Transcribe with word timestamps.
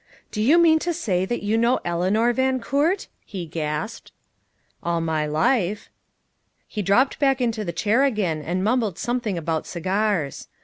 "Do 0.31 0.41
you 0.41 0.57
mean 0.57 0.79
to 0.79 0.95
say 0.95 1.25
that 1.25 1.43
you 1.43 1.59
know 1.59 1.79
Eleanor 1.85 2.33
Van 2.33 2.59
Coort?" 2.59 3.05
he 3.23 3.45
gasped. 3.45 4.11
"All 4.81 4.99
my 4.99 5.27
life." 5.27 5.91
He 6.67 6.81
dropped 6.81 7.19
back 7.19 7.39
into 7.39 7.63
the 7.63 7.71
chair 7.71 8.03
again 8.03 8.41
and 8.41 8.63
mumbled 8.63 8.97
something 8.97 9.37
about 9.37 9.67
cigars. 9.67 10.47